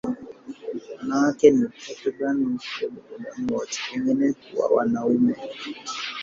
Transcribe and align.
Wanawake 0.99 1.49
ni 1.51 1.67
takriban 1.87 2.37
nusu 2.37 2.83
ya 2.83 2.89
binadamu 2.89 3.53
wote, 3.53 3.79
wengine 3.93 4.33
huwa 4.51 4.67
wanaume. 4.69 5.35